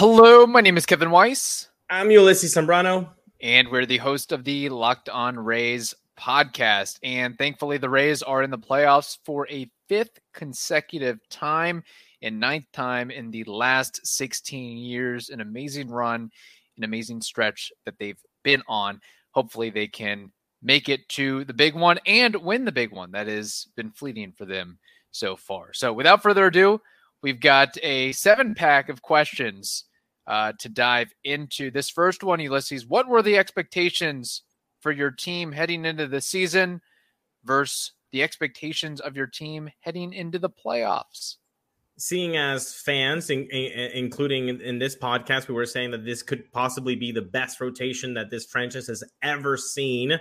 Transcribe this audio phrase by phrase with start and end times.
[0.00, 1.70] Hello, my name is Kevin Weiss.
[1.90, 3.08] I'm Ulysses Sembrano.
[3.40, 7.00] And we're the host of the Locked On Rays podcast.
[7.02, 11.82] And thankfully, the Rays are in the playoffs for a fifth consecutive time
[12.22, 15.30] and ninth time in the last 16 years.
[15.30, 16.30] An amazing run,
[16.76, 19.00] an amazing stretch that they've been on.
[19.32, 20.30] Hopefully, they can
[20.62, 24.30] make it to the big one and win the big one that has been fleeting
[24.30, 24.78] for them
[25.10, 25.72] so far.
[25.72, 26.80] So, without further ado,
[27.20, 29.86] we've got a seven pack of questions
[30.28, 31.70] uh, to dive into.
[31.70, 34.42] This first one, Ulysses, what were the expectations
[34.80, 36.80] for your team heading into the season
[37.44, 41.36] versus the expectations of your team heading into the playoffs?
[41.96, 46.22] Seeing as fans, in, in, including in, in this podcast, we were saying that this
[46.22, 50.20] could possibly be the best rotation that this franchise has ever seen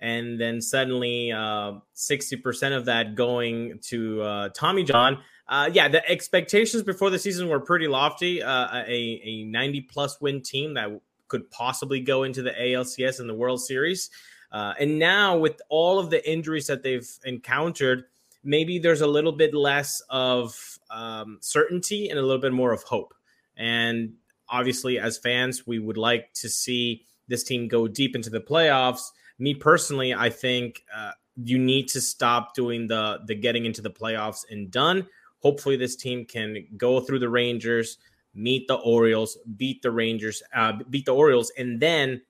[0.00, 5.22] and then suddenly uh, 60% of that going to uh, Tommy John.
[5.50, 8.42] Uh, yeah, the expectations before the season were pretty lofty.
[8.42, 10.88] Uh, a, a 90 plus win team that
[11.28, 14.10] could possibly go into the ALCS and the World Series.
[14.50, 18.04] Uh, and now, with all of the injuries that they've encountered,
[18.42, 22.82] maybe there's a little bit less of um, certainty and a little bit more of
[22.84, 23.12] hope.
[23.56, 24.14] And
[24.48, 29.10] obviously, as fans, we would like to see this team go deep into the playoffs
[29.40, 31.12] me personally, I think uh,
[31.42, 35.08] you need to stop doing the the getting into the playoffs and done.
[35.40, 37.98] Hopefully, this team can go through the Rangers,
[38.34, 42.22] meet the Orioles, beat the Rangers, uh, beat the Orioles, and then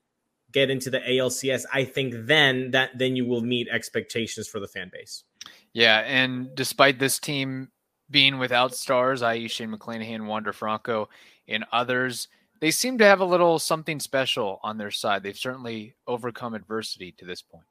[0.53, 1.64] get into the ALCS.
[1.72, 5.25] I think then that then you will meet expectations for the fan base.
[5.72, 7.70] Yeah, and despite this team
[8.11, 11.08] being without stars, i.e., Shane McClanahan, Wander Franco,
[11.47, 12.28] and others,
[12.61, 15.22] they seem to have a little something special on their side.
[15.22, 17.64] They've certainly overcome adversity to this point.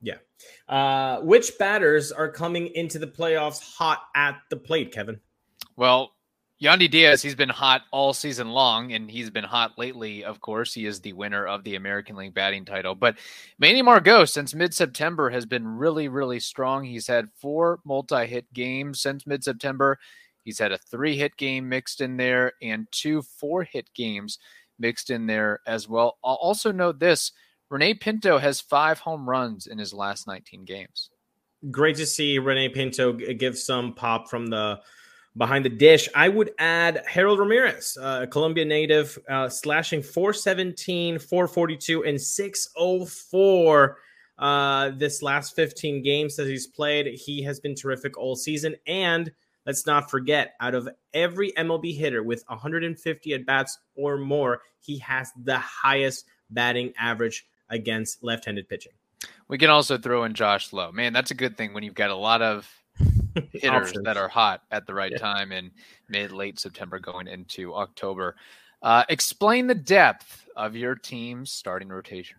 [0.00, 0.18] Yeah.
[0.68, 5.20] Uh, which batters are coming into the playoffs hot at the plate, Kevin?
[5.76, 6.12] Well,
[6.60, 10.24] Yandy Diaz, he's been hot all season long, and he's been hot lately.
[10.24, 12.96] Of course, he is the winner of the American League batting title.
[12.96, 13.16] But
[13.60, 16.82] Manny Margot, since mid September, has been really, really strong.
[16.82, 19.98] He's had four multi hit games since mid September.
[20.42, 24.38] He's had a three hit game mixed in there and two four hit games
[24.80, 26.18] mixed in there as well.
[26.24, 27.30] I'll also note this
[27.70, 31.10] René Pinto has five home runs in his last 19 games.
[31.70, 34.80] Great to see René Pinto give some pop from the
[35.36, 36.08] behind the dish.
[36.14, 43.98] I would add Harold Ramirez, a Colombia native, uh, slashing 417, 442, and 604
[44.38, 47.06] uh, this last 15 games that he's played.
[47.06, 48.74] He has been terrific all season.
[48.86, 49.30] And
[49.68, 54.96] Let's not forget, out of every MLB hitter with 150 at bats or more, he
[55.00, 58.92] has the highest batting average against left handed pitching.
[59.48, 60.92] We can also throw in Josh Lowe.
[60.92, 62.68] Man, that's a good thing when you've got a lot of
[63.52, 65.18] hitters that are hot at the right yeah.
[65.18, 65.70] time in
[66.08, 68.36] mid late September going into October.
[68.82, 72.36] Uh, explain the depth of your team's starting rotation.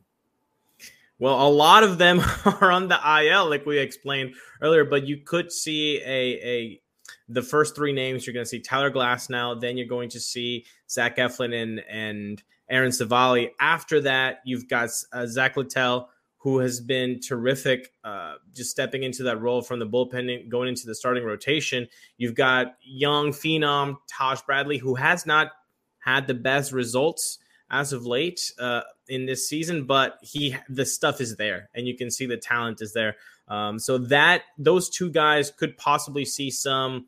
[1.17, 5.17] Well, a lot of them are on the IL, like we explained earlier, but you
[5.17, 6.81] could see a, a
[7.27, 9.59] the first three names you're going to see Tyler Glasnow.
[9.59, 13.49] then you're going to see Zach Eflin and and Aaron Civale.
[13.59, 19.23] After that, you've got uh, Zach Littell, who has been terrific, uh, just stepping into
[19.23, 21.87] that role from the bullpen, going into the starting rotation.
[22.17, 25.51] You've got young phenom Taj Bradley, who has not
[25.99, 31.21] had the best results as of late uh, in this season, but he the stuff
[31.21, 33.17] is there, and you can see the talent is there.
[33.47, 37.07] Um, so that those two guys could possibly see some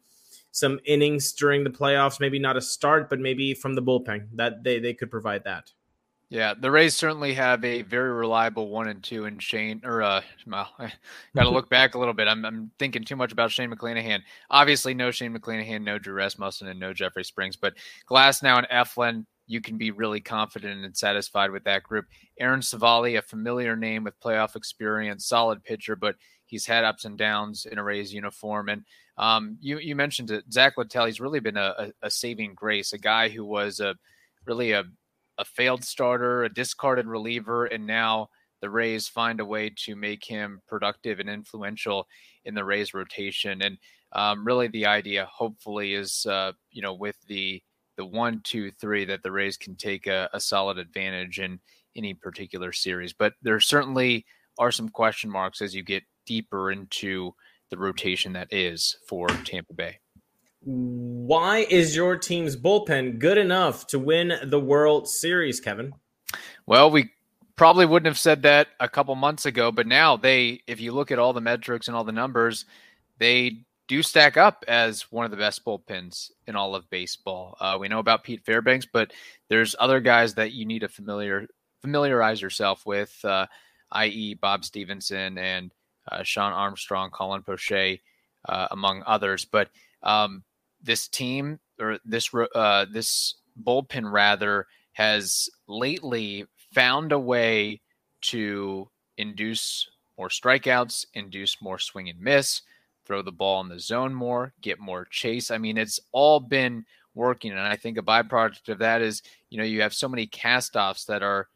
[0.52, 2.20] some innings during the playoffs.
[2.20, 5.72] Maybe not a start, but maybe from the bullpen that they they could provide that.
[6.32, 9.82] Yeah, the Rays certainly have a very reliable one and two in Shane.
[9.84, 10.94] Or uh, well, I
[11.36, 12.30] got to look back a little bit.
[12.30, 14.22] I'm, I'm thinking too much about Shane McClanahan.
[14.50, 17.58] Obviously, no Shane McClanahan, no Drew Rasmussen, and no Jeffrey Springs.
[17.58, 17.74] But
[18.10, 22.06] Glasnow and Eflin, you can be really confident and satisfied with that group.
[22.40, 26.16] Aaron Civale, a familiar name with playoff experience, solid pitcher, but
[26.52, 28.70] he's had ups and downs in a Rays uniform.
[28.70, 28.84] And
[29.18, 31.06] um, you you mentioned it, Zach Littell.
[31.06, 33.96] He's really been a, a, a, saving grace, a guy who was a
[34.46, 34.84] really a
[35.38, 38.30] a failed starter, a discarded reliever, and now
[38.62, 42.06] the Rays find a way to make him productive and influential
[42.46, 43.64] in the Rays rotation.
[43.64, 43.78] And
[44.12, 47.64] um, really, the idea, hopefully, is uh, you know with the
[47.98, 51.60] the one, two, three that the Rays can take a, a solid advantage in
[51.96, 53.14] any particular series.
[53.14, 54.26] But there certainly
[54.58, 57.34] are some question marks as you get deeper into
[57.70, 60.00] the rotation that is for Tampa Bay.
[60.64, 65.94] Why is your team's bullpen good enough to win the World Series, Kevin?
[66.68, 67.12] Well, we
[67.56, 71.12] probably wouldn't have said that a couple months ago, but now they, if you look
[71.12, 72.66] at all the metrics and all the numbers,
[73.18, 77.58] they do stack up as one of the best bullpens in all of baseball.
[77.60, 79.12] Uh, we know about Pete Fairbanks, but
[79.50, 81.48] there's other guys that you need to familiar
[81.82, 83.48] familiarize yourself with, uh,
[83.94, 85.74] i.e., Bob Stephenson and
[86.12, 88.00] uh, Shawn Armstrong, Colin Poche,
[88.48, 89.46] uh, among others.
[89.46, 89.70] But
[90.04, 90.44] um,
[90.82, 97.82] this team or this uh, this bullpen rather has lately found a way
[98.22, 102.62] to induce more strikeouts, induce more swing and miss,
[103.06, 105.52] throw the ball in the zone more, get more chase.
[105.52, 106.86] I mean, it's all been
[107.16, 107.52] working.
[107.52, 111.06] And I think a byproduct of that is, you know, you have so many castoffs
[111.08, 111.48] that are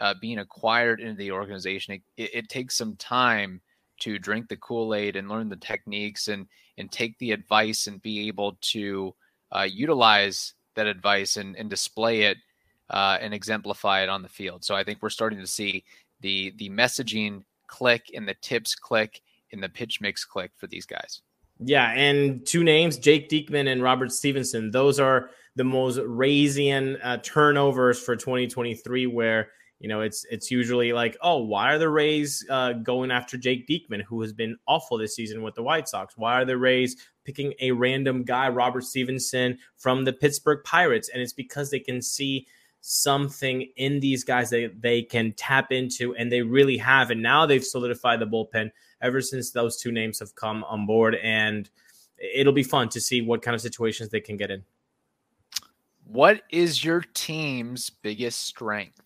[0.00, 2.02] uh, being acquired into the organization.
[2.16, 3.60] It, it, takes some time
[4.00, 6.46] to drink the Kool Aid and learn the techniques and
[6.78, 9.14] and take the advice and be able to
[9.52, 12.38] uh, utilize that advice and, and display it
[12.90, 14.64] uh, and exemplify it on the field.
[14.64, 15.84] So I think we're starting to see
[16.20, 19.20] the the messaging click and the tips click
[19.52, 21.22] and the pitch mix click for these guys.
[21.60, 24.70] Yeah, and two names, Jake Diekman and Robert Stephenson.
[24.70, 29.50] Those are the most Raisian uh, turnovers for 2023, where
[29.80, 33.68] you know it's it's usually like, oh, why are the Rays uh, going after Jake
[33.68, 36.16] Diekman, who has been awful this season with the White Sox?
[36.16, 41.08] Why are the Rays picking a random guy, Robert Stephenson, from the Pittsburgh Pirates?
[41.08, 42.46] And it's because they can see
[42.86, 47.10] something in these guys that they can tap into, and they really have.
[47.10, 48.70] And now they've solidified the bullpen
[49.00, 51.16] ever since those two names have come on board.
[51.16, 51.68] And
[52.18, 54.64] it'll be fun to see what kind of situations they can get in.
[56.06, 59.03] What is your team's biggest strength?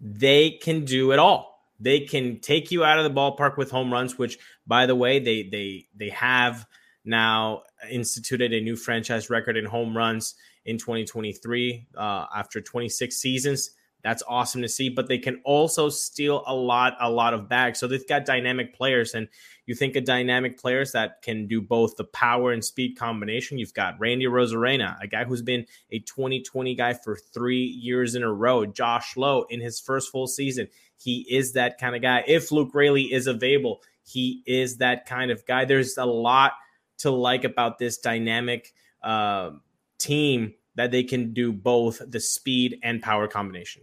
[0.00, 1.50] They can do it all.
[1.78, 5.18] They can take you out of the ballpark with home runs, which, by the way,
[5.18, 6.66] they they they have
[7.04, 13.70] now instituted a new franchise record in home runs in 2023 uh, after 26 seasons.
[14.02, 17.78] That's awesome to see, but they can also steal a lot, a lot of bags.
[17.78, 19.28] So they've got dynamic players, and
[19.66, 23.58] you think of dynamic players that can do both the power and speed combination.
[23.58, 28.22] You've got Randy Arozarena, a guy who's been a 2020 guy for three years in
[28.22, 28.64] a row.
[28.64, 32.24] Josh Lowe in his first full season, he is that kind of guy.
[32.26, 35.66] If Luke Raley is available, he is that kind of guy.
[35.66, 36.52] There's a lot
[36.98, 38.72] to like about this dynamic
[39.02, 39.50] uh,
[39.98, 43.82] team that they can do both the speed and power combination.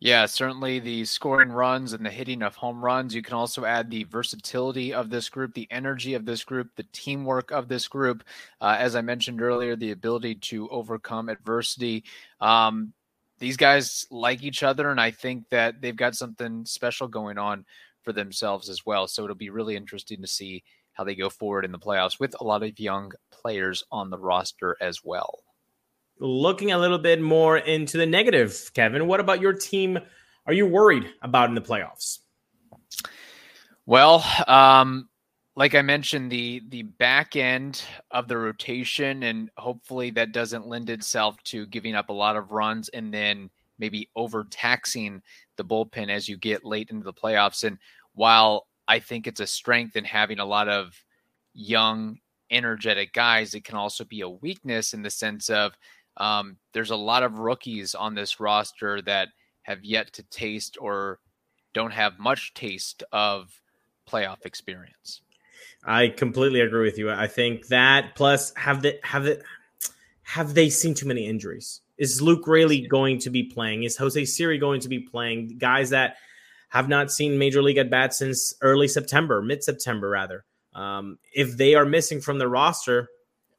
[0.00, 3.14] Yeah, certainly the scoring runs and the hitting of home runs.
[3.14, 6.86] You can also add the versatility of this group, the energy of this group, the
[6.92, 8.24] teamwork of this group.
[8.60, 12.02] Uh, as I mentioned earlier, the ability to overcome adversity.
[12.40, 12.92] Um,
[13.38, 17.66] these guys like each other, and I think that they've got something special going on
[18.02, 19.06] for themselves as well.
[19.06, 20.64] So it'll be really interesting to see
[20.94, 24.18] how they go forward in the playoffs with a lot of young players on the
[24.18, 25.44] roster as well
[26.20, 29.98] looking a little bit more into the negative, Kevin, what about your team?
[30.46, 32.18] Are you worried about in the playoffs?
[33.86, 35.08] Well, um,
[35.56, 40.90] like I mentioned, the the back end of the rotation, and hopefully that doesn't lend
[40.90, 45.22] itself to giving up a lot of runs and then maybe overtaxing
[45.56, 47.64] the bullpen as you get late into the playoffs.
[47.64, 47.78] And
[48.14, 50.94] while I think it's a strength in having a lot of
[51.54, 52.18] young,
[52.50, 55.72] energetic guys, it can also be a weakness in the sense of
[56.20, 59.28] um, there's a lot of rookies on this roster that
[59.62, 61.18] have yet to taste or
[61.72, 63.60] don't have much taste of
[64.08, 65.22] playoff experience.
[65.84, 67.10] I completely agree with you.
[67.10, 69.42] I think that plus have the have the
[70.22, 71.80] have they seen too many injuries?
[71.96, 73.84] Is Luke Raley going to be playing?
[73.84, 75.56] Is Jose Siri going to be playing?
[75.58, 76.16] Guys that
[76.68, 80.44] have not seen major league at bat since early September, mid September rather.
[80.74, 83.08] Um, if they are missing from the roster,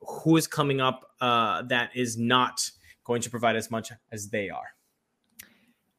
[0.01, 2.70] who is coming up uh, that is not
[3.03, 4.75] going to provide as much as they are.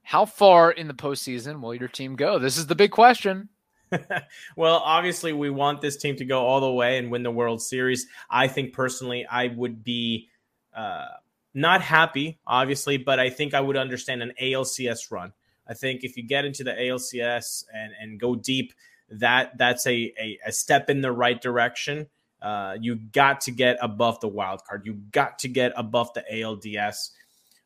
[0.02, 2.38] How far in the postseason will your team go?
[2.38, 3.48] This is the big question.
[4.56, 7.62] well, obviously, we want this team to go all the way and win the World
[7.62, 8.06] Series.
[8.30, 10.28] I think personally, I would be
[10.74, 11.06] uh,
[11.54, 15.32] not happy, obviously, but I think I would understand an ALCS run.
[15.68, 18.72] I think if you get into the ALCS and, and go deep,
[19.10, 22.06] that that's a, a, a step in the right direction.
[22.42, 24.84] Uh, you got to get above the wild card.
[24.84, 27.10] You got to get above the ALDS.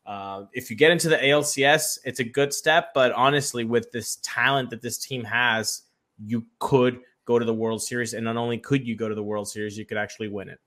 [0.05, 2.93] Uh, if you get into the ALCS, it's a good step.
[2.93, 5.81] But honestly, with this talent that this team has,
[6.23, 9.23] you could go to the World Series, and not only could you go to the
[9.23, 10.59] World Series, you could actually win it.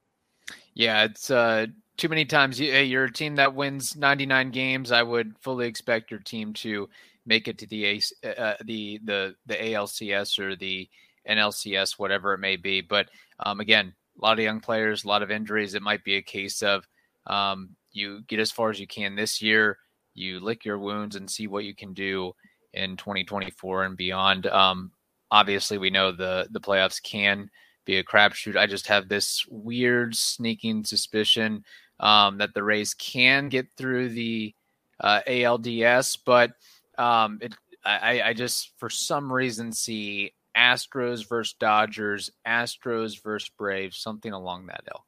[0.73, 2.59] Yeah, it's uh, too many times.
[2.59, 4.91] You, you're a team that wins 99 games.
[4.91, 6.87] I would fully expect your team to
[7.25, 10.87] make it to the uh, the the the ALCS or the
[11.27, 12.81] NLCS, whatever it may be.
[12.81, 15.73] But um, again, a lot of young players, a lot of injuries.
[15.73, 16.87] It might be a case of
[17.27, 19.77] um, you get as far as you can this year,
[20.13, 22.33] you lick your wounds and see what you can do
[22.73, 24.47] in 2024 and beyond.
[24.47, 24.91] Um,
[25.29, 27.49] obviously, we know the the playoffs can
[27.85, 28.57] be a crapshoot.
[28.57, 31.63] I just have this weird sneaking suspicion
[31.99, 34.53] um, that the Rays can get through the
[34.99, 36.51] uh, ALDS, but
[36.97, 43.97] um, it, I, I just for some reason see Astros versus Dodgers, Astros versus Braves,
[43.97, 45.05] something along that ilk.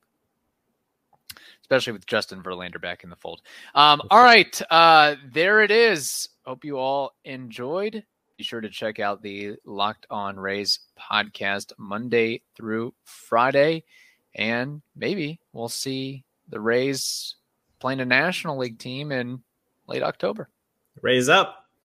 [1.62, 3.42] Especially with Justin Verlander back in the fold.
[3.74, 6.30] Um, all right, uh, there it is.
[6.46, 8.04] Hope you all enjoyed.
[8.38, 13.84] Be sure to check out the Locked On Rays podcast Monday through Friday,
[14.36, 17.36] and maybe we'll see the Rays
[17.80, 19.44] playing a National League team in
[19.88, 20.50] late October.
[21.02, 21.63] Rays up.